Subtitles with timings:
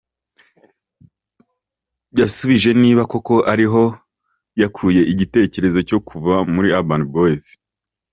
[2.19, 3.83] Yasubije niba koko ariho
[4.61, 7.45] yakuye igitekerezo cyo kuva muri Urban Boys.